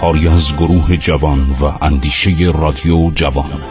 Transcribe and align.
کاری 0.00 0.28
از 0.28 0.56
گروه 0.56 0.96
جوان 0.96 1.50
و 1.50 1.84
اندیشه 1.84 2.30
رادیو 2.54 3.10
جوان. 3.14 3.62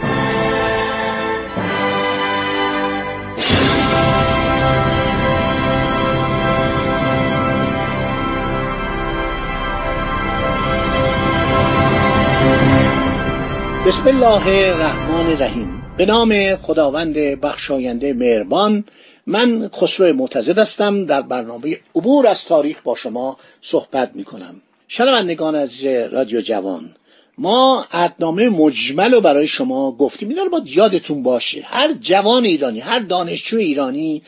بسم 13.86 14.06
الله 14.06 14.46
الرحمن 14.46 15.26
الرحیم. 15.26 15.82
به 15.96 16.06
نام 16.06 16.56
خداوند 16.56 17.14
بخشاینده 17.14 18.12
مهربان 18.12 18.84
من 19.26 19.70
خسرو 19.74 20.16
معتزد 20.16 20.58
هستم. 20.58 21.04
در 21.04 21.22
برنامه 21.22 21.76
عبور 21.94 22.26
از 22.26 22.44
تاریخ 22.44 22.82
با 22.82 22.94
شما 22.94 23.36
صحبت 23.60 24.10
می 24.14 24.24
کنم 24.24 24.62
شنوندگان 24.88 25.54
از 25.54 25.84
رادیو 25.84 26.40
جوان 26.40 26.94
ما 27.38 27.86
عدنامه 27.92 28.48
مجمل 28.48 29.14
رو 29.14 29.20
برای 29.20 29.46
شما 29.46 29.92
گفتیم. 29.92 30.28
اینا 30.28 30.42
رو 30.42 30.50
باید 30.50 30.68
یادتون 30.68 31.22
باشه. 31.22 31.62
هر 31.64 31.92
جوان 31.92 32.44
ایرانی 32.44 32.80
هر 32.80 32.98
دانشجو 32.98 33.56
ایرانی 33.56 34.22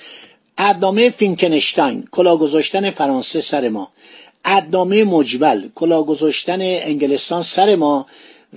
عدنامه 0.58 1.11
فینکنشتاین 1.11 2.08
کلا 2.11 2.36
گذاشتن 2.36 2.91
فرانسه 2.91 3.41
سر 3.41 3.69
ما. 3.69 3.89
عدنامه 4.44 5.05
مجمل 5.05 5.69
کلا 5.75 6.02
گذاشتن 6.02 6.58
انگلستان 6.61 7.42
سر 7.42 7.77
ما. 7.77 8.06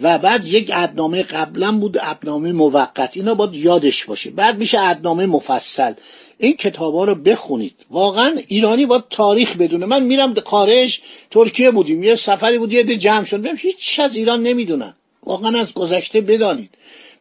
و 0.02 0.18
بعد 0.18 0.48
یک 0.48 0.72
عدنامه 0.72 1.24
قبلا 1.24 1.72
بود 1.72 1.98
عدنامه 1.98 2.52
موقت. 2.52 3.18
اینا 3.18 3.34
باید 3.36 3.56
یادش 3.56 4.06
باشه. 4.06 4.30
بعد 4.30 4.58
میشه 4.58 4.80
عدنامه 4.80 5.26
مفصل. 5.26 5.94
این 6.38 6.54
کتاب 6.54 6.96
ها 6.96 7.04
رو 7.04 7.16
بخونید. 7.16 7.86
واقعا 7.90 8.40
ایرانی 8.48 8.86
باید 8.86 9.04
تاریخ 9.10 9.58
بدونه. 9.58 9.86
من 9.86 10.04
میرم 10.04 10.34
خارج 10.46 11.02
ترکیه 11.32 11.72
بودیم. 11.72 12.04
یه 12.04 12.16
سفری 12.16 12.58
بود 12.58 12.74
یه 12.74 12.84
جمع 12.84 13.24
شد. 13.24 13.48
هیچ 13.58 14.00
از 14.00 14.16
ایران 14.16 14.44
نمی‌دونن. 14.44 14.94
واقعا 15.24 15.60
از 15.60 15.74
گذشته 15.74 16.22
بدانید. 16.22 16.70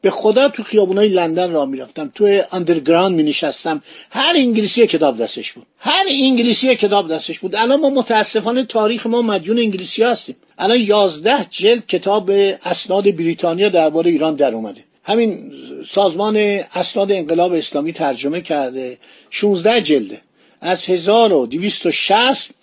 به 0.03 0.11
خدا 0.11 0.49
تو 0.49 0.63
خیابونای 0.63 1.09
لندن 1.09 1.53
را 1.53 1.67
می‌رفتم. 1.67 2.13
تو 2.15 2.43
اندرگراند 2.53 3.17
می 3.17 3.23
نشستم 3.23 3.83
هر 4.11 4.33
انگلیسی 4.37 4.87
کتاب 4.87 5.23
دستش 5.23 5.53
بود. 5.53 5.67
هر 5.79 6.05
انگلیسی 6.09 6.77
کتاب 6.77 7.13
دستش 7.13 7.39
بود. 7.39 7.55
الان 7.55 7.81
ما 7.81 7.91
متاسفانه 7.91 8.65
تاریخ 8.65 9.07
ما 9.07 9.23
مدیون 9.23 9.59
انگلیسی 9.59 10.03
هستیم. 10.03 10.37
الان 10.59 10.81
یازده 10.81 11.47
جلد 11.51 11.87
کتاب 11.87 12.31
اسناد 12.65 13.17
بریتانیا 13.17 13.69
درباره 13.69 14.11
ایران 14.11 14.35
در 14.35 14.55
اومده. 14.55 14.85
همین 15.05 15.53
سازمان 15.89 16.37
اسناد 16.75 17.13
انقلاب 17.13 17.53
اسلامی 17.53 17.93
ترجمه 17.93 18.41
کرده. 18.41 18.99
16 19.31 19.81
جلده. 19.81 20.21
از 20.61 20.85
1260 20.87 22.55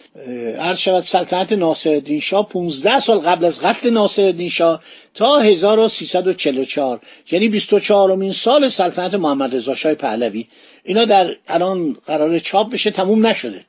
عرض 0.60 0.78
شود 0.78 1.04
سلطنت 1.04 1.54
ناصرالدین 1.54 2.20
شاه 2.20 2.50
15 2.50 3.00
سال 3.00 3.20
قبل 3.20 3.46
از 3.46 3.62
قتل 3.62 3.90
ناصرالدین 3.90 4.50
شاه 4.50 4.84
تا 5.14 5.40
1344 5.40 7.00
یعنی 7.32 7.50
24 7.50 8.12
امین 8.12 8.32
سال 8.32 8.70
سلطنت 8.70 9.14
محمد 9.14 9.56
رضا 9.56 9.76
شاه 9.76 9.94
پهلوی. 9.94 10.48
اینا 10.84 11.06
در 11.06 11.36
الان 11.48 11.98
قرار 12.06 12.40
چاپ 12.40 12.72
بشه 12.72 12.92
تموم 12.92 13.28
نشده. 13.28 13.66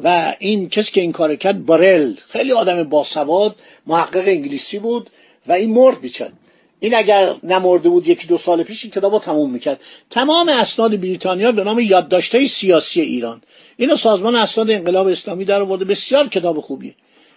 و 0.00 0.34
این 0.38 0.68
کسی 0.68 0.92
که 0.92 1.00
این 1.00 1.12
کار 1.12 1.36
کرد 1.36 1.66
بارل. 1.66 2.12
خیلی 2.28 2.52
آدم 2.52 2.82
باسواد 2.82 3.56
محقق 3.86 4.24
انگلیسی 4.26 4.78
بود 4.78 5.10
و 5.46 5.52
این 5.52 5.70
مرد 5.70 6.00
بیچد 6.00 6.32
این 6.80 6.94
اگر 6.94 7.34
نمرده 7.42 7.88
بود 7.88 8.08
یکی 8.08 8.26
دو 8.26 8.38
سال 8.38 8.62
پیش 8.62 8.84
این 8.84 8.92
کتاب 8.92 9.12
رو 9.12 9.18
تموم 9.18 9.50
می‌کرد. 9.50 9.80
تمام 10.10 10.48
اسناد 10.48 11.00
بریتانیا 11.00 11.52
به 11.52 11.64
نام 11.64 11.78
یادداشت‌های 11.78 12.48
سیاسی 12.48 13.00
ایران. 13.00 13.42
اینو 13.76 13.96
سازمان 13.96 14.34
اسناد 14.34 14.70
انقلاب 14.70 15.06
اسلامی 15.06 15.44
در 15.44 15.62
آورده. 15.62 15.84
بسیار 15.84 16.28
کتاب 16.28 16.60
خوبیه. 16.60 16.94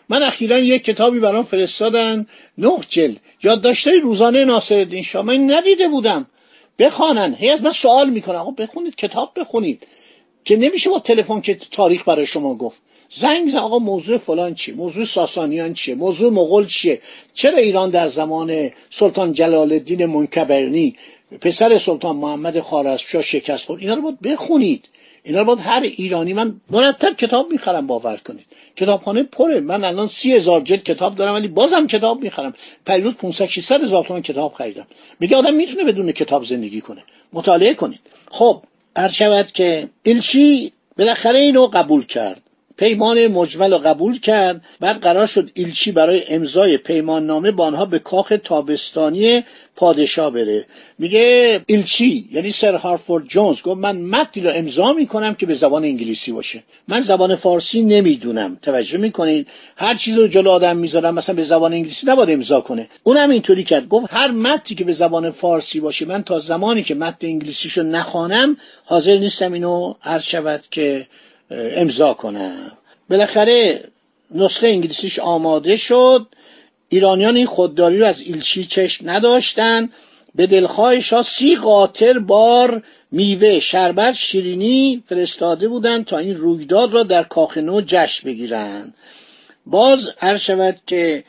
من 0.10 0.24
اخیرا 0.24 0.58
یک 0.58 0.84
کتابی 0.84 1.20
برام 1.20 1.44
فرستادن. 1.44 2.26
نه 2.58 2.72
جلد. 2.88 3.18
یادداشت‌های 3.44 4.00
روزانه 4.00 4.46
ناصرالدین 4.46 5.04
شاه 5.04 5.26
من 5.26 5.52
ندیده 5.52 5.88
بودم. 5.88 6.28
بخوانن. 6.80 7.36
هی 7.36 7.50
از 7.50 7.64
من 7.64 7.72
سوال 7.72 8.10
می‌کنن. 8.10 8.36
آقا 8.36 8.52
بخونید 8.52 8.96
کتاب 8.96 9.32
بخونید. 9.36 9.88
که 10.46 10.58
نمیشه 10.58 10.90
با 10.90 11.00
تلفن 11.00 11.42
که 11.42 11.56
تاریخ 11.56 12.04
برای 12.08 12.26
شما 12.26 12.56
گفت. 12.56 12.82
زنگ 13.14 13.46
میزن 13.46 13.58
آقا 13.58 13.80
موضوع 13.80 14.18
فلان 14.18 14.54
چیه؟ 14.54 14.76
موضوع 14.76 15.06
ساسانیان 15.06 15.74
چیه؟ 15.74 15.96
موضوع 15.96 16.32
مغول 16.32 16.66
چیه؟ 16.66 17.00
چرا 17.34 17.58
ایران 17.58 17.90
در 17.90 18.08
زمان 18.08 18.70
سلطان 18.90 19.34
جلال 19.34 19.72
الدین 19.72 20.06
منکبرنی 20.06 20.96
پسر 21.42 21.78
سلطان 21.78 22.16
محمد 22.16 22.60
خوارزمشاه 22.60 23.22
شکست 23.22 23.66
خورد؟ 23.66 23.82
اینا 23.82 23.94
رو 23.94 24.02
باید 24.02 24.22
بخونید. 24.22 24.86
اینا 25.24 25.40
رو 25.40 25.46
باید 25.46 25.60
هر 25.60 25.82
ایرانی 25.82 26.34
من 26.34 26.62
مرتب 26.70 27.16
کتاب 27.16 27.52
می‌خرم 27.52 27.88
باور 27.88 28.18
کنید. 28.18 28.46
کتابخانه 28.76 29.24
پره. 29.24 29.60
من 29.60 29.84
الان 29.84 30.08
سی 30.08 30.34
هزار 30.34 30.62
جلد 30.62 30.84
کتاب 30.84 31.16
دارم 31.16 31.34
ولی 31.34 31.48
بازم 31.48 31.88
کتاب 31.88 32.24
می‌خرم. 32.24 32.54
پیروز 32.86 33.14
500 33.14 33.46
600 33.46 33.84
هزار 33.84 34.04
تومان 34.04 34.22
کتاب 34.22 34.54
خریدم. 34.54 34.88
میگه 35.20 35.38
آدم 35.38 35.54
می‌تونه 35.54 35.84
بدون 35.84 36.12
کتاب 36.12 36.44
زندگی 36.44 36.82
کنه. 36.82 37.04
مطالعه 37.34 37.74
کنید. 37.74 38.00
خب 38.32 38.62
عرض 38.96 39.14
شود 39.14 39.52
که 39.52 39.90
ایلچی 40.04 40.72
بالاخره 40.98 41.40
اینو 41.40 41.68
قبول 41.68 42.06
کرد. 42.06 42.42
پیمان 42.82 43.28
مجمل 43.28 43.72
رو 43.74 43.78
قبول 43.78 44.20
کرد. 44.20 44.62
بعد 44.80 45.02
قرار 45.02 45.26
شد 45.26 45.52
ایلچی 45.54 45.92
برای 45.92 46.24
امضای 46.28 46.78
پیمان 46.78 47.26
نامه 47.26 47.52
با 47.52 47.66
آنها 47.66 47.86
به 47.86 48.00
کاخ 48.00 48.34
تابستانی 48.44 49.44
پادشاه 49.76 50.30
بره. 50.30 50.66
میگه 51.00 51.60
ایلچی 51.66 52.30
یعنی 52.32 52.50
سر 52.50 52.76
هارفورد 52.76 53.28
جونز 53.28 53.62
گفت 53.62 53.78
من 53.78 53.98
متنی 53.98 54.44
رو 54.44 54.52
امضا 54.56 54.94
می‌کنم 54.94 55.36
که 55.36 55.46
به 55.46 55.54
زبان 55.54 55.84
انگلیسی 55.84 56.32
باشه. 56.32 56.64
من 56.88 57.00
زبان 57.00 57.36
فارسی 57.36 57.82
نمی‌دونم. 57.82 58.58
توجه 58.62 58.98
می‌کنید؟ 58.98 59.48
هر 59.76 59.96
چیز 59.96 60.18
رو 60.18 60.28
جلو 60.28 60.50
آدم 60.50 60.78
می‌ذارم 60.78 61.16
مثلا 61.16 61.36
به 61.36 61.44
زبان 61.44 61.74
انگلیسی 61.74 62.08
نباید 62.08 62.32
امضا 62.32 62.62
کنه. 62.62 62.88
اونم 63.04 63.30
اینطوری 63.30 63.64
کرد. 63.64 63.88
گفت 63.88 64.08
هر 64.10 64.32
متنی 64.32 64.78
که 64.78 64.84
به 64.84 64.94
زبان 64.94 65.30
فارسی 65.30 65.80
باشه 65.80 66.06
من 66.06 66.24
تا 66.24 66.40
زمانی 66.40 66.84
که 66.84 66.96
متن 66.96 67.28
انگلیسیشو 67.28 67.84
نخوانم 67.84 68.58
حاضر 68.86 69.18
نیستم 69.18 69.54
اینو 69.54 69.94
عرض 70.04 70.24
شود 70.24 70.64
که 70.72 71.08
امضا 71.52 72.14
کنم. 72.14 72.72
بالاخره 73.10 73.84
نسخه 74.32 74.68
انگلیسیش 74.68 75.20
آماده 75.20 75.76
شد. 75.76 76.28
ایرانیان 76.90 77.36
این 77.36 77.46
خودداری 77.46 78.00
رو 78.00 78.06
از 78.06 78.22
ایلچی 78.22 78.64
چشم 78.64 79.10
نداشتن. 79.10 79.90
به 80.36 80.48
دلخواه 80.48 81.00
شاه 81.00 81.22
سی 81.22 81.56
قاطر 81.56 82.20
بار 82.20 82.84
میوه 83.12 83.60
شربت 83.60 84.16
شیرینی 84.16 85.04
فرستاده 85.06 85.68
بودند 85.68 86.06
تا 86.06 86.18
این 86.18 86.36
رویداد 86.36 86.94
را 86.94 87.04
در 87.04 87.24
کاخ 87.24 87.58
نو 87.58 87.82
جشن 87.86 88.30
بگیرند 88.30 88.94
باز 89.66 90.10
عرض 90.22 90.40
شود 90.40 90.80
که 90.88 91.24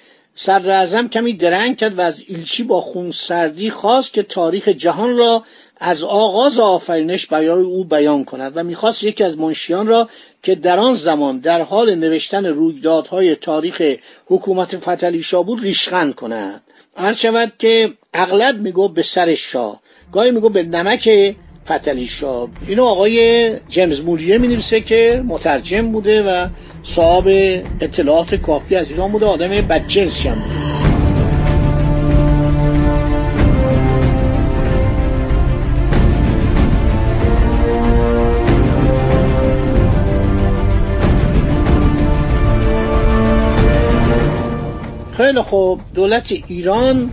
اعظم 0.48 1.08
کمی 1.08 1.32
درنگ 1.32 1.76
کرد 1.76 1.98
و 1.98 2.00
از 2.00 2.22
ایلچی 2.26 2.62
با 2.62 2.80
خون 2.80 3.10
سردی 3.10 3.70
خواست 3.70 4.12
که 4.12 4.22
تاریخ 4.22 4.68
جهان 4.68 5.16
را 5.16 5.44
از 5.84 6.02
آغاز 6.02 6.58
آفرینش 6.58 7.26
برای 7.26 7.48
او 7.48 7.84
بیان 7.84 8.24
کند 8.24 8.52
و 8.56 8.62
می‌خواست 8.62 9.04
یکی 9.04 9.24
از 9.24 9.38
منشیان 9.38 9.86
را 9.86 10.08
که 10.42 10.54
در 10.54 10.78
آن 10.78 10.94
زمان 10.94 11.38
در 11.38 11.62
حال 11.62 11.94
نوشتن 11.94 12.46
رویدادهای 12.46 13.34
تاریخ 13.34 13.82
حکومت 14.26 14.76
فتلی 14.76 15.22
شاه 15.22 15.46
بود 15.46 15.62
ریشخند 15.62 16.14
کند. 16.14 16.62
هر 16.96 17.12
شود 17.12 17.52
که 17.58 17.92
اغلب 18.14 18.60
میگو 18.60 18.88
به 18.88 19.02
سر 19.02 19.34
شاه 19.34 19.80
گاهی 20.12 20.30
میگو 20.30 20.48
به 20.48 20.62
نمک 20.62 21.34
فتلی 21.66 22.06
شاه. 22.06 22.48
اینو 22.68 22.84
آقای 22.84 23.50
جیمز 23.68 24.00
موریه 24.00 24.38
می 24.38 24.48
نویسه 24.48 24.80
که 24.80 25.22
مترجم 25.26 25.92
بوده 25.92 26.22
و 26.22 26.48
صاحب 26.82 27.26
اطلاعات 27.80 28.34
کافی 28.34 28.76
از 28.76 28.90
ایران 28.90 29.12
بوده 29.12 29.26
آدم 29.26 29.48
بدجنسی 29.48 30.28
هم 30.28 30.34
بوده. 30.34 30.71
خیلی 45.32 45.44
خوب 45.44 45.80
دولت 45.94 46.32
ایران 46.46 47.10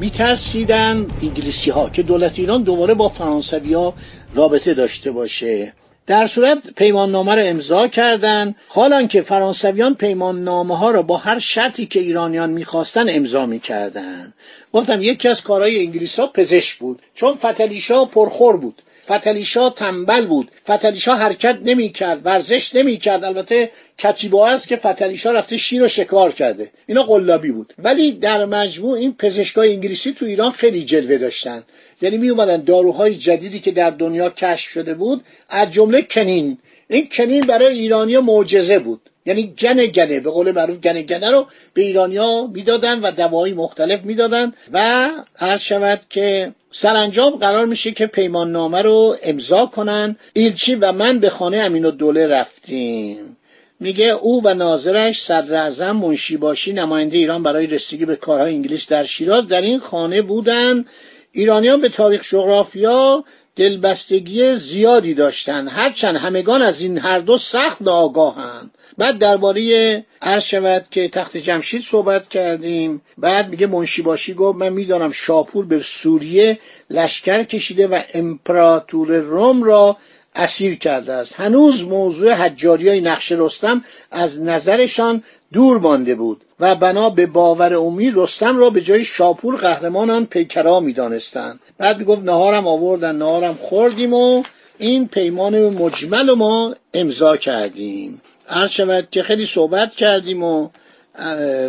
میترسیدن 0.00 1.06
انگلیسی 1.22 1.70
ها 1.70 1.90
که 1.90 2.02
دولت 2.02 2.38
ایران 2.38 2.62
دوباره 2.62 2.94
با 2.94 3.08
فرانسوی 3.08 3.74
ها 3.74 3.94
رابطه 4.34 4.74
داشته 4.74 5.10
باشه. 5.10 5.72
در 6.06 6.26
صورت 6.26 6.58
پیمان 6.76 7.10
نامه 7.10 7.34
رو 7.34 7.42
امضا 7.44 7.88
کردن. 7.88 8.54
حالا 8.68 9.02
که 9.06 9.22
فرانسویان 9.22 9.94
پیمان 9.94 10.44
نامه 10.44 10.78
ها 10.78 10.90
رو 10.90 11.02
با 11.02 11.16
هر 11.16 11.38
شرطی 11.38 11.86
که 11.86 12.00
ایرانیان 12.00 12.50
می‌خواستن 12.50 13.06
امضا 13.08 13.46
می‌کردن. 13.46 14.34
گفتم 14.72 15.02
یکی 15.02 15.28
از 15.28 15.42
کارهای 15.42 15.78
انگلیس 15.78 16.20
ها 16.20 16.26
پزشک 16.26 16.78
بود. 16.78 17.02
چون 17.14 17.34
فتلیشا 17.34 18.04
پرخور 18.04 18.56
بود. 18.56 18.82
فتلیشا 19.06 19.70
تنبل 19.70 20.26
بود. 20.26 20.50
فتلیشا 20.70 21.14
حرکت 21.14 21.58
نمی‌کرد 21.64 22.20
ورزش 22.24 22.74
نمی‌کرد. 22.74 23.24
البته 23.24 23.70
کچیبا 23.98 24.48
است 24.48 24.68
که 24.68 24.76
فتلیشا 24.76 25.30
رفته 25.30 25.56
شیر 25.56 25.82
و 25.82 25.88
شکار 25.88 26.32
کرده. 26.32 26.70
اینا 26.86 27.02
قلابی 27.02 27.50
بود. 27.50 27.74
ولی 27.78 28.12
در 28.12 28.44
مجموع 28.44 28.98
این 28.98 29.14
پزشکای 29.14 29.72
انگلیسی 29.72 30.12
تو 30.12 30.26
ایران 30.26 30.50
خیلی 30.50 30.84
جلوه 30.84 31.18
داشتن. 31.18 31.62
یعنی 32.02 32.16
می 32.16 32.28
اومدن 32.28 32.56
داروهای 32.56 33.14
جدیدی 33.14 33.60
که 33.60 33.70
در 33.70 33.90
دنیا 33.90 34.30
کشف 34.30 34.68
شده 34.68 34.94
بود 34.94 35.24
از 35.48 35.72
جمله 35.72 36.02
کنین 36.02 36.58
این 36.88 37.08
کنین 37.12 37.40
برای 37.40 37.78
ایرانی 37.78 38.18
معجزه 38.18 38.78
بود. 38.78 39.00
یعنی 39.26 39.54
گنه 39.58 39.86
گنه 39.86 40.20
به 40.20 40.30
قول 40.30 40.50
معروف 40.52 40.78
گنه 40.78 41.02
گنه 41.02 41.30
رو 41.30 41.46
به 41.74 41.82
ایرانیا 41.82 42.46
می‌دادن 42.54 43.00
و 43.00 43.10
دوایی 43.10 43.52
مختلف 43.52 44.00
می‌دادن. 44.04 44.52
و 44.72 45.08
هر 45.36 45.56
شود 45.56 46.00
که 46.10 46.52
سرانجام 46.74 47.30
قرار 47.30 47.66
میشه 47.66 47.92
که 47.92 48.06
پیمان 48.06 48.52
نامه 48.52 48.82
رو 48.82 49.16
امضا 49.22 49.66
کنن. 49.66 50.16
ایلچی 50.32 50.74
و 50.74 50.92
من 50.92 51.18
به 51.18 51.30
خانه 51.30 51.56
امین 51.56 51.84
الدوله 51.84 52.26
رفتیم. 52.26 53.36
میگه 53.80 54.06
او 54.06 54.42
و 54.44 54.54
ناظرش 54.54 55.22
صدر 55.22 55.54
اعظم 55.54 55.92
منشی 55.92 56.36
باشی 56.36 56.72
نماینده 56.72 57.16
ایران 57.16 57.42
برای 57.42 57.66
رسیدگی 57.66 58.04
به 58.04 58.16
کارهای 58.16 58.54
انگلیس 58.54 58.88
در 58.88 59.04
شیراز 59.04 59.48
در 59.48 59.60
این 59.60 59.78
خانه 59.78 60.22
بودن. 60.22 60.84
ایرانیان 61.32 61.80
به 61.80 61.88
تاریخ 61.88 62.22
جغرافیا 62.22 63.24
دلبستگی 63.56 64.54
زیادی 64.54 65.14
داشتند 65.14 65.68
هرچند 65.68 66.16
همگان 66.16 66.62
از 66.62 66.80
این 66.80 66.98
هر 66.98 67.18
دو 67.18 67.38
سخت 67.38 67.82
ناآگاهند. 67.82 68.70
بعد 68.98 69.18
درباره 69.18 70.04
عرض 70.22 70.42
شود 70.42 70.86
که 70.90 71.08
تخت 71.08 71.36
جمشید 71.36 71.82
صحبت 71.82 72.28
کردیم. 72.28 73.00
بعد 73.18 73.48
میگه 73.48 73.66
منشی 73.66 74.02
باشی 74.02 74.34
گفت 74.34 74.58
من 74.58 74.68
می‌دانم 74.68 75.10
شاپور 75.10 75.66
به 75.66 75.80
سوریه 75.80 76.58
لشکر 76.90 77.42
کشیده 77.42 77.86
و 77.86 78.00
امپراتور 78.14 79.16
روم 79.16 79.62
را 79.62 79.96
اسیر 80.34 80.74
کرده 80.74 81.12
است. 81.12 81.40
هنوز 81.40 81.84
موضوع 81.84 82.32
حجاری 82.32 82.88
های 82.88 83.00
نقش 83.00 83.32
رستم 83.32 83.84
از 84.10 84.42
نظرشان 84.42 85.22
دور 85.52 85.78
مانده 85.78 86.14
بود 86.14 86.44
و 86.60 86.74
بنا 86.74 87.10
به 87.10 87.26
باور 87.26 87.74
عمومی 87.74 88.10
رستم 88.14 88.58
را 88.58 88.70
به 88.70 88.80
جای 88.80 89.04
شاپور 89.04 89.56
قهرمانان 89.56 90.26
پیکرا 90.26 90.80
می‌دانستند. 90.80 91.60
بعد 91.78 91.98
می‌گفت 91.98 92.22
نهارم 92.22 92.66
آوردن 92.66 93.16
نهارم 93.16 93.54
خوردیم 93.54 94.12
و 94.14 94.42
این 94.78 95.08
پیمان 95.08 95.60
مجمل 95.68 96.30
ما 96.32 96.74
امضا 96.94 97.36
کردیم. 97.36 98.20
عرض 98.52 98.70
شود 98.70 99.08
که 99.10 99.22
خیلی 99.22 99.46
صحبت 99.46 99.94
کردیم 99.94 100.42
و 100.42 100.68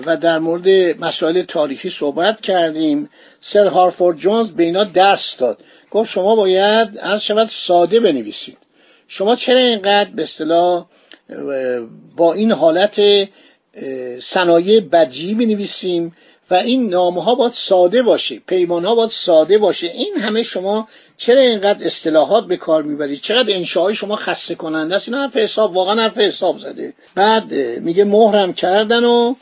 و 0.06 0.18
در 0.18 0.40
مورد 0.40 0.68
مسائل 1.00 1.42
تاریخی 1.42 1.90
صحبت 1.90 2.42
کردیم. 2.42 3.10
سر 3.42 3.68
هارفورد 3.68 4.18
جونز 4.18 4.52
به 4.52 4.64
اینا 4.64 4.84
درس 4.84 5.38
داد. 5.38 5.60
گفت 5.92 6.12
شما 6.12 6.36
باید 6.36 7.00
عرض 7.00 7.22
شود 7.22 7.48
ساده 7.48 8.00
بنویسید. 8.00 8.58
شما 9.08 9.36
چرا 9.36 9.60
اینقدر 9.60 10.10
به 10.10 10.22
اصطلاح 10.22 10.86
با 12.16 12.34
این 12.34 12.52
حالت 12.52 13.02
صنایع 14.20 14.80
بدی 14.80 15.34
بنویسیم 15.34 16.16
و 16.52 16.56
این 16.56 16.90
نامه 16.90 17.24
ها 17.24 17.36
باید 17.36 17.52
ساده 17.52 18.02
باشه 18.02 18.40
پیمان 18.48 18.86
ها 18.86 18.96
باید 18.96 19.10
ساده 19.10 19.58
باشه. 19.58 19.88
این 19.88 20.18
همه 20.18 20.44
شما 20.44 20.88
چرا 21.18 21.42
اینقدر 21.42 21.86
اصطلاحات 21.86 22.48
به 22.48 22.58
کار 22.58 22.84
می‌برید 22.84 23.22
چقدر 23.22 23.56
انشاهای 23.56 23.96
شما 23.96 24.16
خسته 24.16 24.56
کننده 24.56 24.96
است؟ 24.96 25.10
این 25.10 25.18
حرف 25.18 25.38
حساب 25.38 25.76
واقعا 25.76 26.02
حرف 26.02 26.18
حساب 26.18 26.58
زده. 26.58 26.94
بعد 27.16 27.54
میگه 27.80 28.04
مهرم 28.04 28.54
کردن 28.54 29.04
و 29.04 29.36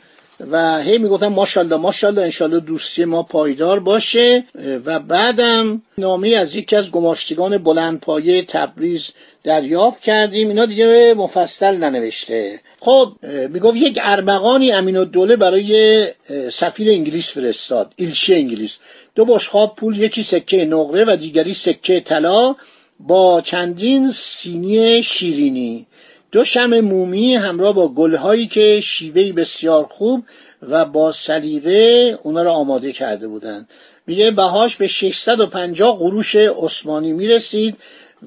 و 0.50 0.82
هی 0.82 0.98
می‌گفتم 0.98 1.28
ماشاءالله 1.28 1.76
ماشاءالله 1.76 2.22
انشالله 2.22 2.60
دوستی 2.60 3.04
ما 3.04 3.22
پایدار 3.22 3.80
باشه. 3.80 4.44
و 4.84 5.00
بعدم 5.00 5.82
نامه 5.98 6.28
از 6.28 6.56
یکی 6.56 6.76
از 6.76 6.90
گماشتگان 6.90 7.58
بلندپایه 7.58 8.42
تبریز 8.42 9.10
دریافت 9.44 10.02
کردیم. 10.02 10.48
اینا 10.48 10.66
دیگه 10.66 11.14
مفصل 11.14 11.76
ننوشته. 11.76 12.60
خب 12.80 13.12
می‌گفت 13.48 13.76
یک 13.76 13.98
ارمغانی 14.02 14.72
امین 14.72 14.96
الدوله 14.96 15.36
برای 15.36 16.06
سفیر 16.52 16.88
انگلیس 16.90 17.32
فرستاد. 17.32 17.92
ایلچی 17.96 18.34
انگلیس. 18.34 18.76
دو 19.14 19.24
بشخاب 19.24 19.76
پول 19.76 20.00
یکی 20.00 20.22
سکه 20.22 20.64
نقره 20.64 21.04
و 21.04 21.16
دیگری 21.16 21.54
سکه 21.54 22.00
طلا 22.00 22.56
با 23.00 23.40
چندین 23.40 24.10
سینی 24.10 25.02
شیرینی. 25.02 25.86
دو 26.32 26.44
شم 26.44 26.80
مومی 26.80 27.34
همراه 27.34 27.74
با 27.74 27.88
گلهایی 27.88 28.46
که 28.46 28.80
شیوهی 28.80 29.32
بسیار 29.32 29.84
خوب 29.84 30.24
و 30.62 30.84
با 30.84 31.12
سلیقه 31.12 32.18
اونا 32.22 32.42
را 32.42 32.52
آماده 32.52 32.92
کرده 32.92 33.28
بودند. 33.28 33.68
میگه 34.06 34.30
بهاش 34.30 34.76
به 34.76 34.86
650 34.86 35.98
قروش 35.98 36.36
عثمانی 36.36 37.12
می‌رسید 37.12 37.76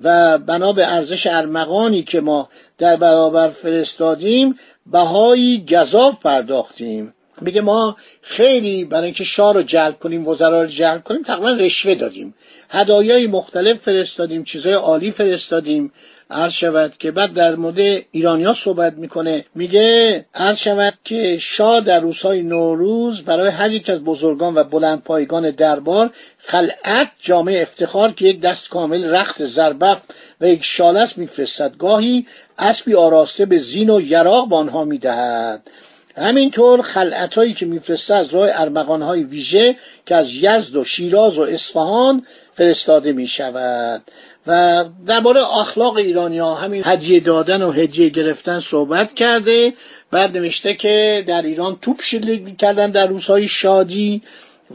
و 0.03 0.37
بنا 0.37 0.73
به 0.73 0.87
ارزش 0.87 1.27
ارمغانی 1.27 2.03
که 2.03 2.21
ما 2.21 2.49
در 2.77 2.95
برابر 2.95 3.49
فرستادیم 3.49 4.59
بهایی 4.85 5.65
گذاف 5.69 6.19
پرداختیم. 6.19 7.13
میگه 7.41 7.61
ما 7.61 7.97
خیلی 8.21 8.85
برای 8.85 9.05
اینکه 9.05 9.23
شاه 9.23 9.53
رو 9.53 9.61
جلب 9.61 9.99
کنیم 9.99 10.27
وزرا 10.27 10.61
رو 10.61 10.67
جلب 10.67 11.03
کنیم 11.03 11.23
تقریبا 11.23 11.51
رشوه 11.51 11.95
دادیم. 11.95 12.33
هدایای 12.69 13.27
مختلف 13.27 13.77
فرستادیم 13.77 14.43
چیزای 14.43 14.73
عالی 14.73 15.11
فرستادیم. 15.11 15.91
عرض 16.31 16.51
شود 16.51 16.93
که 16.99 17.11
بعد 17.11 17.33
در 17.33 17.55
مورد 17.55 17.79
ایرانیا 18.11 18.53
صحبت 18.53 18.93
می‌کنه. 18.93 19.45
میگه 19.55 20.25
عرض 20.33 20.57
شود 20.57 20.93
که 21.03 21.37
شاه 21.37 21.81
در 21.81 21.99
روزهای 21.99 22.43
نوروز 22.43 23.21
برای 23.21 23.49
هر 23.49 23.71
یک 23.71 23.89
از 23.89 24.03
بزرگان 24.03 24.55
و 24.55 24.63
بلند 24.63 25.03
پایگان 25.03 25.51
دربار 25.51 26.09
خلعت 26.37 27.11
جامعه 27.19 27.61
افتخار 27.61 28.11
که 28.11 28.25
یک 28.25 28.41
دست 28.41 28.69
کامل 28.69 29.09
رخت 29.09 29.45
زربفت 29.45 30.13
و 30.41 30.47
یک 30.47 30.63
شالس 30.63 31.17
میفرستد. 31.17 31.77
گاهی 31.77 32.25
اسبی 32.59 32.95
آراسته 32.95 33.45
به 33.45 33.57
زین 33.57 33.89
و 33.89 34.01
یراق 34.01 34.49
به 34.49 34.55
آنها 34.55 34.83
می‌دهد. 34.83 35.69
همینطور 36.17 36.81
خلعت 36.81 37.35
هایی 37.35 37.53
که 37.53 37.65
میفرسته 37.65 38.15
از 38.15 38.33
راه 38.33 38.49
ارمغان 38.53 39.01
های 39.01 39.23
ویژه 39.23 39.75
که 40.05 40.15
از 40.15 40.33
یزد 40.33 40.75
و 40.75 40.83
شیراز 40.83 41.37
و 41.37 41.41
اصفهان 41.41 42.25
فرستاده 42.53 43.11
می 43.11 43.27
شود 43.27 44.01
و 44.47 44.83
درباره 45.07 45.57
اخلاق 45.57 45.97
ایرانی 45.97 46.39
ها 46.39 46.55
همین 46.55 46.81
هدیه 46.85 47.19
دادن 47.19 47.63
و 47.63 47.71
هدیه 47.71 48.09
گرفتن 48.09 48.59
صحبت 48.59 49.13
کرده. 49.13 49.73
بعد 50.11 50.37
نوشته 50.37 50.73
که 50.73 51.23
در 51.27 51.41
ایران 51.41 51.77
توپ 51.81 52.01
شلیک 52.01 52.41
می‌کردن 52.41 52.91
در 52.91 53.07
روزهای 53.07 53.47
شادی 53.47 54.21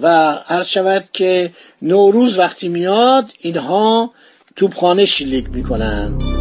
و 0.02 0.06
عرض 0.48 0.66
شود 0.66 1.04
که 1.12 1.52
نوروز 1.82 2.38
وقتی 2.38 2.68
میاد 2.68 3.30
اینها 3.38 4.10
توپخانه 4.56 5.04
شلیک 5.04 5.46
می‌کنند 5.50 6.39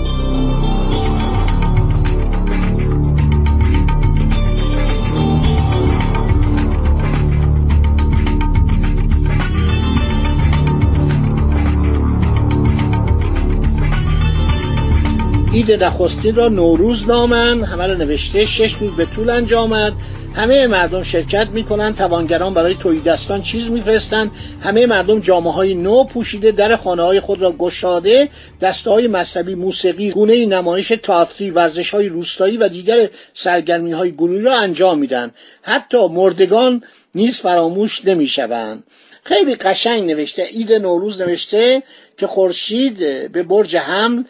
عید 15.59 15.83
نخستین 15.83 16.35
را 16.35 16.47
نوروز 16.47 17.07
نامند 17.07 17.63
همه 17.63 17.87
را 17.87 17.93
نوشته 17.93 18.45
شش 18.45 18.73
روز 18.73 18.95
به 18.95 19.05
طول 19.05 19.29
انجامد. 19.29 19.93
همه 20.35 20.67
مردم 20.67 21.03
شرکت 21.03 21.47
می‌کنند 21.47 21.95
توانگران 21.95 22.53
برای 22.53 22.75
دستان 22.99 23.41
چیز 23.41 23.69
میفرستند. 23.69 24.31
همه 24.63 24.85
مردم 24.85 25.19
جامعه 25.19 25.53
های 25.53 25.75
نو 25.75 26.03
پوشیده 26.03 26.51
در 26.51 26.75
خانه 26.75 27.03
های 27.03 27.19
خود 27.19 27.41
را 27.41 27.51
گشاده. 27.51 28.29
دسته 28.61 28.89
های 28.89 29.07
مذهبی 29.07 29.55
موسیقی 29.55 30.11
گونه 30.11 30.45
نمایش 30.45 30.87
تئاتری 30.87 31.51
ورزش 31.51 31.89
های 31.89 32.09
روستایی 32.09 32.57
و 32.57 32.67
دیگر 32.67 33.07
سرگرمی 33.33 33.91
های 33.91 34.13
را 34.43 34.59
انجام 34.59 34.99
میدن 34.99 35.31
حتی 35.61 36.07
مردگان 36.07 36.83
نیز 37.15 37.41
فراموش 37.41 38.05
نمی‌شوند. 38.05 38.83
خیلی 39.29 39.55
قشنگ 39.55 40.11
نوشته 40.11 40.43
عید 40.43 40.73
نوروز 40.73 41.21
نوشته 41.21 41.83
که 42.17 42.27
خورشید 42.27 42.97
به 43.31 43.43
برج 43.43 43.75
حمل 43.75 44.23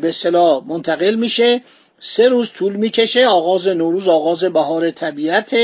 به 0.00 0.12
صلاح 0.12 0.64
منتقل 0.66 1.14
میشه. 1.14 1.62
سه 1.98 2.28
روز 2.28 2.52
طول 2.52 2.76
می‌کشه 2.76 3.26
آغاز 3.26 3.68
نوروز 3.68 4.08
آغاز 4.08 4.44
بهار 4.44 4.90
طبیعت. 4.90 5.54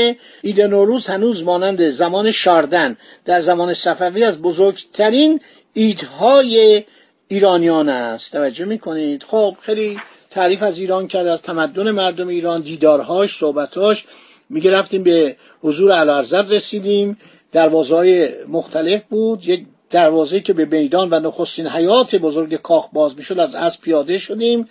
عید 0.43 0.61
نوروز 0.61 1.07
هنوز 1.07 1.43
مانند 1.43 1.89
زمان 1.89 2.31
شاردن. 2.31 2.97
در 3.25 3.39
زمان 3.39 3.73
صفوی 3.73 4.23
از 4.23 4.41
بزرگترین 4.41 5.39
ایدهای 5.73 6.83
ایرانیان 7.27 7.89
است. 7.89 8.31
توجه 8.31 8.65
می‌کنید؟ 8.65 9.23
خب 9.23 9.55
خیلی 9.61 9.99
تعریف 10.31 10.63
از 10.63 10.79
ایران 10.79 11.07
کرد 11.07 11.27
از 11.27 11.41
تمدن 11.41 11.91
مردم 11.91 12.27
ایران 12.27 12.61
دیدارهاش 12.61 13.37
صحبتاش 13.37 14.05
میگه 14.49 14.71
رفتیم 14.71 15.03
به 15.03 15.35
حضور 15.61 15.91
علارزد 15.91 16.53
رسیدیم. 16.53 17.17
دروازه 17.53 17.95
های 17.95 18.29
مختلف 18.47 19.01
بود. 19.09 19.47
یک 19.47 19.65
دروازه 19.89 20.39
که 20.39 20.53
به 20.53 20.65
میدان 20.65 21.09
و 21.11 21.19
نخستین 21.19 21.67
حیات 21.67 22.15
بزرگ 22.15 22.55
کاخ 22.55 22.89
باز 22.93 23.15
می‌شد 23.17 23.39
از 23.39 23.55
اسب 23.55 23.81
پیاده 23.81 24.17
شدیم. 24.17 24.69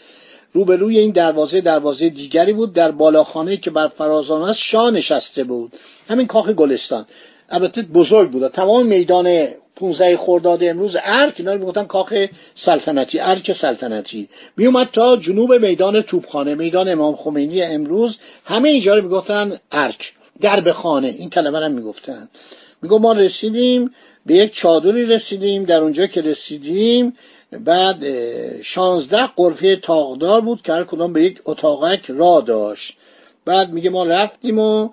روبروی 0.53 0.99
این 0.99 1.11
دروازه 1.11 1.61
دروازه 1.61 2.09
دیگری 2.09 2.53
بود. 2.53 2.73
در 2.73 2.91
بالاخانه 2.91 3.57
که 3.57 3.71
بر 3.71 3.89
فرازان 3.89 4.43
است 4.43 4.61
شاه 4.61 4.91
نشسته 4.91 5.45
بود. 5.45 5.73
همین 6.09 6.27
کاخ 6.27 6.51
گلستان. 6.51 7.07
البته 7.51 7.83
بزرگ 7.83 8.31
بود. 8.31 8.49
تمام 8.49 8.87
میدان 8.87 9.47
15 9.77 10.17
خرداد 10.17 10.65
امروز 10.65 10.97
ارک. 11.05 11.35
اینا 11.39 11.57
می‌گفتن 11.57 11.85
کاخ 11.85 12.15
سلطنتی 12.55 13.21
ارک 13.21 13.53
سلطنتی. 13.53 14.29
میومد 14.57 14.89
تا 14.93 15.17
جنوب 15.17 15.53
میدان 15.53 16.03
توپخانه 16.03 16.55
میدان 16.55 16.89
امام 16.89 17.15
خمینی 17.15 17.63
امروز. 17.63 18.19
همه 18.45 18.69
اینجا 18.69 18.95
رو 18.95 19.03
می‌گفتن 19.03 19.57
ارک. 19.73 20.13
درب 20.43 20.73
خانه. 20.73 21.09
این 21.09 21.31
کلمه 21.31 21.59
رو 21.59 21.69
می‌گفتن. 21.69 22.29
میگو 22.83 22.99
ما 22.99 23.13
رسیدیم 23.13 23.95
به 24.27 24.35
یک 24.35 24.55
چادری 24.55 25.07
رسیدیم. 25.07 25.65
در 25.65 25.81
اونجا 25.81 26.07
که 26.07 26.23
رسیدیم 26.23 27.17
بعد 27.61 28.05
شانزده 28.63 29.27
قرفه 29.27 29.77
تاقدار 29.77 30.41
بود 30.41 30.63
که 30.63 30.73
هر 30.73 30.85
کدام 30.85 31.13
به 31.13 31.23
یک 31.23 31.41
اتاقک 31.45 32.05
را 32.09 32.41
داشت. 32.41 32.97
بعد 33.45 33.73
میگه 33.73 33.91
ما 33.91 34.05
رفتیم 34.05 34.59
و 34.59 34.89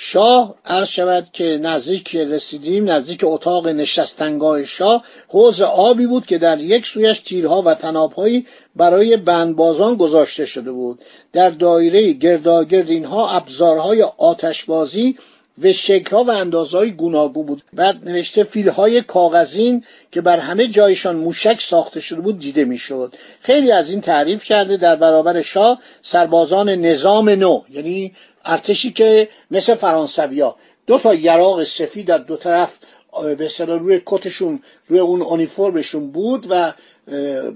شاه 0.00 0.54
عرض 0.64 0.88
شود 0.88 1.28
که 1.32 1.44
نزدیک 1.44 2.16
رسیدیم 2.16 2.90
نزدیک 2.90 3.20
اتاق 3.24 3.68
نشستنگاه 3.68 4.64
شاه 4.64 5.04
حوز 5.28 5.62
آبی 5.62 6.06
بود 6.06 6.26
که 6.26 6.38
در 6.38 6.60
یک 6.60 6.86
سویش 6.86 7.18
تیرها 7.18 7.62
و 7.62 7.74
تنابهایی 7.74 8.46
برای 8.76 9.16
بندبازان 9.16 9.96
گذاشته 9.96 10.46
شده 10.46 10.72
بود. 10.72 11.04
در 11.32 11.50
دایره 11.50 12.12
گرداگرد 12.12 12.90
اینها 12.90 13.30
ابزارهای 13.30 14.02
آتشبازی 14.02 15.16
و 15.62 15.72
شکلها 15.72 16.24
و 16.24 16.30
اندازهای 16.30 16.90
گوناگون 16.90 17.46
بود. 17.46 17.62
بعد 17.72 18.08
نوشته 18.08 18.44
فیلهای 18.44 19.02
کاغذین 19.02 19.84
که 20.12 20.20
بر 20.20 20.38
همه 20.38 20.66
جایشان 20.66 21.16
موشک 21.16 21.60
ساخته 21.60 22.00
شده 22.00 22.20
بود 22.20 22.38
دیده 22.38 22.64
می‌شد. 22.64 23.14
خیلی 23.40 23.72
از 23.72 23.90
این 23.90 24.00
تعریف 24.00 24.44
کرده 24.44 24.76
در 24.76 24.96
برابر 24.96 25.42
شاه 25.42 25.78
سربازان 26.02 26.68
نظام 26.68 27.28
نو 27.28 27.62
یعنی 27.70 28.12
ارتشی 28.44 28.92
که 28.92 29.28
مثل 29.50 29.74
فرانسویا 29.74 30.56
دو 30.86 30.98
تا 30.98 31.14
یراق 31.14 31.64
سفید 31.64 32.06
در 32.06 32.18
دو 32.18 32.36
طرف 32.36 32.78
به 33.38 33.50
روی 33.58 34.00
کتشون 34.06 34.62
روی 34.86 34.98
اون 34.98 35.22
اونیفرمشون 35.22 36.10
بود 36.10 36.46
و 36.50 36.72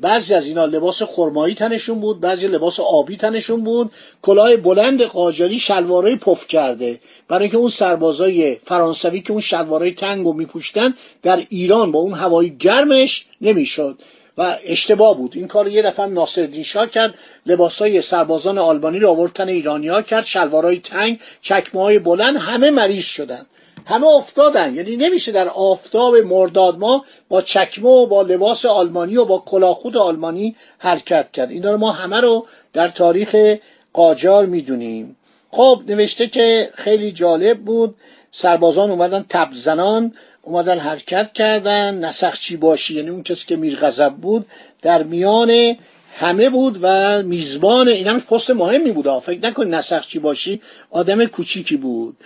بعضی 0.01 0.35
از 0.35 0.47
اینا 0.47 0.65
لباس 0.65 1.03
خرمایی 1.03 1.55
تنشون 1.55 2.01
بود 2.01 2.21
بعضی 2.21 2.47
لباس 2.47 2.81
آبی 2.81 3.17
تنشون 3.17 3.65
بود. 3.65 3.93
کلاه 4.23 4.57
بلند 4.57 5.03
قاجاری 5.03 5.59
شلوارای 5.59 6.17
پف 6.17 6.47
کرده. 6.47 7.01
برای 7.29 7.43
اینکه 7.43 7.57
اون 7.57 7.69
سربازای 7.69 8.55
فرانسوی 8.55 9.21
که 9.21 9.33
اون 9.33 9.41
شلوارای 9.41 9.93
تنگ 9.93 10.27
رو 10.27 10.33
میپوشتن 10.33 10.95
در 11.23 11.47
ایران 11.49 11.93
با 11.93 12.01
اون 12.01 12.13
هوایی 12.13 12.51
گرمش 12.51 13.27
نمی‌شد. 13.41 13.99
و 14.39 14.59
اشتباه 14.65 15.17
بود. 15.17 15.33
این 15.35 15.49
کار 15.49 15.69
یه 15.69 15.83
دفعه 15.83 16.07
ناصرالدین 16.07 16.63
شاه 16.63 16.87
کرد 16.87 17.15
لباسای 17.47 18.03
سربازان 18.03 18.59
آلبانی 18.59 18.99
رو 18.99 19.09
آورد 19.09 19.33
تن 19.33 19.49
ایرانیا 19.49 20.03
کرد 20.03 20.25
شلوارای 20.25 20.79
تنگ 20.79 21.21
چکمه 21.41 21.83
های 21.83 21.99
بلند 21.99 22.37
همه 22.37 22.71
مریض 22.71 23.05
شدن. 23.05 23.47
همه 23.87 24.07
افتادن. 24.07 24.75
یعنی 24.75 24.97
نمیشه 24.97 25.33
در 25.33 25.49
آفتاب 25.49 26.17
مرداد 26.17 26.79
ما 26.79 27.05
با 27.29 27.43
چکمه 27.43 27.89
و 27.89 28.07
با 28.07 28.23
لباس 28.23 28.65
آلمانی 28.67 29.17
و 29.17 29.25
با 29.25 29.39
کلاخود 29.47 29.97
آلمانی 29.97 30.57
حرکت 30.79 31.33
کرد. 31.33 31.51
اینا 31.51 31.71
رو 31.71 31.77
ما 31.77 31.93
همه 31.93 32.21
رو 32.21 32.47
در 32.73 32.89
تاریخ 32.89 33.57
قاجار 33.93 34.47
می‌دونیم. 34.47 35.17
خب 35.51 35.83
نوشته 35.89 36.27
که 36.27 36.71
خیلی 36.75 37.13
جالب 37.13 37.59
بود. 37.59 37.95
سربازان 38.31 38.91
اومدن 38.91 39.25
تبزنان 39.29 40.15
اومدن 40.43 40.79
حرکت 40.79 41.33
کردن 41.33 42.05
نسخچی 42.05 42.57
باشی 42.57 42.95
یعنی 42.95 43.11
اون 43.11 43.23
کسی 43.23 43.47
که 43.47 43.57
میرغضب 43.57 44.13
بود 44.13 44.47
در 44.83 45.03
میان 45.03 45.77
همه 46.19 46.51
بود 46.51 46.79
و 46.83 47.23
میزبان 47.23 47.89
این 47.89 48.07
هم 48.07 48.21
پست 48.21 48.51
مهمی 48.51 48.91
بود 48.91 49.19
فکر 49.19 49.47
نکن 49.47 49.67
نسخچی 49.67 50.19
باشی 50.19 50.61
آدم 50.91 51.25
کوچیکی 51.25 51.77
بود. 51.77 52.17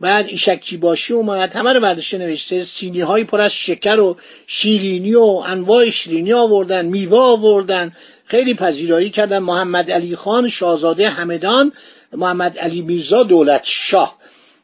بعد 0.00 0.26
ایشکچی 0.28 0.76
باشی 0.76 1.14
اومد 1.14 1.52
همه 1.52 1.72
رو 1.72 1.80
برداشته 1.80 2.18
نوشته 2.18 2.64
سینی 2.64 3.00
های 3.00 3.24
پر 3.24 3.40
از 3.40 3.52
شکر 3.52 4.00
و 4.00 4.16
شیرینی 4.46 5.14
و 5.14 5.42
انواع 5.46 5.90
شیرینی 5.90 6.32
آوردن 6.32 6.86
میوه 6.86 7.18
آوردن. 7.18 7.92
خیلی 8.24 8.54
پذیرایی 8.54 9.10
کردن. 9.10 9.38
محمد 9.38 9.90
علی 9.90 10.16
خان 10.16 10.48
شاهزاده 10.48 11.08
همدان 11.08 11.72
محمد 12.12 12.58
علی 12.58 12.80
میرزا 12.80 13.22
دولت 13.22 13.60
شاه 13.64 14.18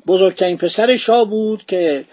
بزرگترین 0.06 0.56
پسر 0.56 0.96
شاه 0.96 1.24
بود 1.24 1.64
که 1.68 2.04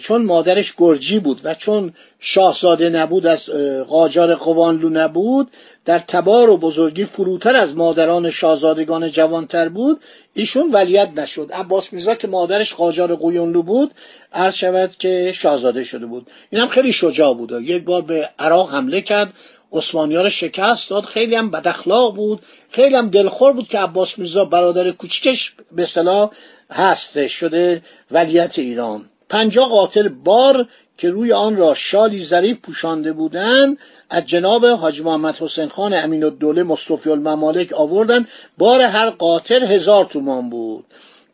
چون 0.00 0.24
مادرش 0.24 0.74
گرجی 0.78 1.18
بود 1.18 1.40
و 1.44 1.54
چون 1.54 1.92
شاهزاده 2.20 2.90
نبود 2.90 3.26
از 3.26 3.50
قاجار 3.88 4.34
قوانلو 4.34 4.88
نبود 4.88 5.50
در 5.84 5.98
تبار 5.98 6.50
و 6.50 6.56
بزرگی 6.56 7.04
فروتر 7.04 7.56
از 7.56 7.76
مادران 7.76 8.30
شاهزادگان 8.30 9.08
جوانتر 9.08 9.68
بود 9.68 10.00
ایشون 10.34 10.70
ولیت 10.72 11.10
نشد. 11.16 11.50
عباس 11.52 11.92
میرزا 11.92 12.14
که 12.14 12.28
مادرش 12.28 12.74
قاجار 12.74 13.14
قویونلو 13.14 13.62
بود 13.62 13.90
عرض 14.32 14.54
شود 14.54 14.90
که 14.98 15.32
شاهزاده 15.34 15.84
شده 15.84 16.06
بود. 16.06 16.26
این 16.50 16.60
هم 16.60 16.68
خیلی 16.68 16.92
شجاع 16.92 17.34
بود. 17.34 17.52
یک 17.52 17.84
بار 17.84 18.02
به 18.02 18.28
عراق 18.38 18.74
حمله 18.74 19.00
کرد 19.00 19.32
عثمانی 19.72 20.16
رو 20.16 20.30
شکست 20.30 20.90
داد. 20.90 21.04
خیلی 21.04 21.34
هم 21.34 21.50
بداخلاق 21.50 22.14
بود. 22.14 22.40
خیلی 22.70 22.94
هم 22.94 23.10
دلخور 23.10 23.52
بود 23.52 23.68
که 23.68 23.78
عباس 23.78 24.18
میرزا 24.18 24.44
برادر 24.44 24.90
کوچیکش 24.90 25.54
به 25.72 25.86
صلاح 25.86 26.30
هست 26.70 27.26
شده 27.26 27.82
ولیت 28.10 28.58
ایران. 28.58 29.11
پنجاه 29.32 29.68
قاتل 29.68 30.08
بار 30.08 30.68
که 30.98 31.10
روی 31.10 31.32
آن 31.32 31.56
را 31.56 31.74
شالی 31.74 32.24
ظریف 32.24 32.58
پوشانده 32.58 33.12
بودند 33.12 33.78
از 34.10 34.26
جناب 34.26 34.66
حاج 34.66 35.00
محمد 35.02 35.36
حسین 35.36 35.68
خان 35.68 35.94
امین 35.94 36.24
الدوله 36.24 36.62
مصطفی 36.62 37.10
الممالک 37.10 37.72
آوردن 37.72 38.26
بار 38.58 38.80
هر 38.80 39.10
قاتل 39.10 39.62
هزار 39.64 40.04
تومان 40.04 40.50
بود. 40.50 40.84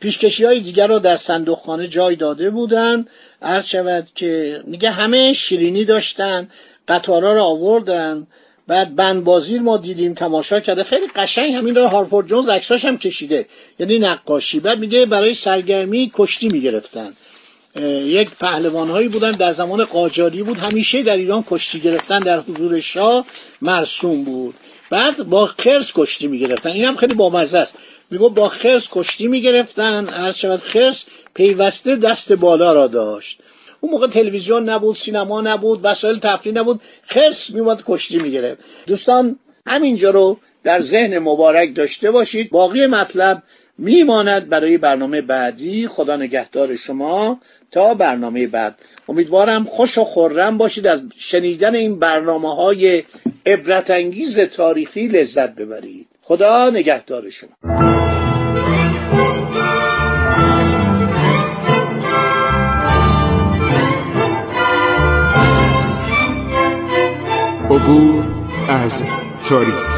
پیشکشی 0.00 0.44
های 0.44 0.60
دیگر 0.60 0.86
را 0.86 0.98
در 0.98 1.16
صندوق 1.16 1.58
خانه 1.58 1.88
جای 1.88 2.16
داده 2.16 2.50
بودند. 2.50 3.08
عرض 3.42 3.64
شود 3.64 4.08
که 4.14 4.62
میگه 4.64 4.90
همه 4.90 5.32
شیرینی 5.32 5.84
داشتن 5.84 6.48
قطارا 6.88 7.32
را 7.32 7.44
آوردن. 7.44 8.26
بعد 8.66 8.96
بندبازی 8.96 9.58
ما 9.58 9.76
دیدیم 9.76 10.14
تماشا 10.14 10.60
کرده. 10.60 10.84
خیلی 10.84 11.06
قشنگ 11.16 11.54
همین 11.54 11.74
را 11.74 11.88
هارفورد 11.88 12.26
جونز 12.26 12.48
عکساش 12.48 12.84
هم 12.84 12.98
کشیده. 12.98 13.46
یعنی 13.78 13.98
نقاشی. 13.98 14.60
بعد 14.60 14.78
میگه 14.78 15.06
برای 15.06 15.34
سرگرمی 15.34 16.10
کشتی 16.14 16.48
می‌گرفتن. 16.48 17.12
یک 17.82 18.30
پهلوان 18.30 18.88
هایی 18.88 19.08
بودن 19.08 19.30
در 19.30 19.52
زمان 19.52 19.84
قاجاری 19.84 20.42
بود. 20.42 20.58
همیشه 20.58 21.02
در 21.02 21.16
ایران 21.16 21.44
کشتی 21.50 21.80
گرفتن 21.80 22.18
در 22.18 22.38
حضور 22.38 22.80
شاه 22.80 23.24
مرسوم 23.62 24.24
بود. 24.24 24.54
بعد 24.90 25.22
با 25.22 25.46
خرس 25.46 25.92
کشتی 25.94 26.26
می‌گرفتن. 26.26 26.70
این 26.70 26.84
هم 26.84 26.96
خیلی 26.96 27.14
بامزه 27.14 27.58
است. 27.58 27.76
میگو 28.10 28.28
با 28.28 28.48
خرس 28.48 28.88
کشتی 28.90 29.26
می‌گرفتن. 29.26 30.06
هر 30.06 30.32
شود 30.32 30.60
خرس 30.60 31.06
پیوسته 31.34 31.96
دست 31.96 32.32
بالا 32.32 32.72
را 32.72 32.86
داشت. 32.86 33.40
اون 33.80 33.92
موقع 33.92 34.06
تلویزیون 34.06 34.68
نبود 34.68 34.96
سینما 34.96 35.40
نبود 35.40 35.80
وسایل 35.82 36.18
تفریح 36.18 36.54
نبود. 36.54 36.80
خرس 37.06 37.50
میومد 37.50 37.82
کشتی 37.86 38.18
می‌گرفت. 38.18 38.60
دوستان 38.86 39.38
همینجا 39.66 40.10
رو 40.10 40.38
در 40.64 40.80
ذهن 40.80 41.18
مبارک 41.18 41.74
داشته 41.74 42.10
باشید. 42.10 42.50
باقی 42.50 42.86
مطلب 42.86 43.42
میماند 43.78 44.48
برای 44.48 44.78
برنامه 44.78 45.20
بعدی. 45.20 45.88
خدا 45.88 46.16
نگهدار 46.16 46.76
شما. 46.76 47.40
تا 47.70 47.94
برنامه 47.94 48.46
بعد. 48.46 48.78
امیدوارم 49.08 49.64
خوش 49.64 49.98
و 49.98 50.04
خورم 50.04 50.58
باشید 50.58 50.86
از 50.86 51.02
شنیدن 51.16 51.74
این 51.74 51.98
برنامه 51.98 52.56
های 52.56 53.02
عبرت 53.46 53.90
انگیز 53.90 54.40
تاریخی 54.40 55.08
لذت 55.08 55.54
ببرید. 55.54 56.06
خدا 56.22 56.70
نگهدار 56.70 57.30
شما. 57.30 57.50
عبور 67.70 68.24
از 68.68 69.04
تاریخ. 69.48 69.97